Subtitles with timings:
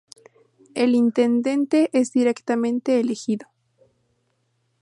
[0.73, 3.45] El intendente es directamente elegido.